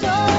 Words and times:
So 0.00 0.29